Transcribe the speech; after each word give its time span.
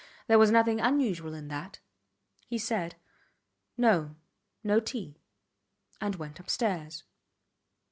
There 0.25 0.39
was 0.39 0.49
nothing 0.49 0.81
unusual 0.81 1.35
in 1.35 1.47
that. 1.49 1.79
He 2.47 2.57
said, 2.57 2.95
No; 3.77 4.15
no 4.63 4.79
tea, 4.79 5.19
and 6.01 6.15
went 6.15 6.39
upstairs. 6.39 7.03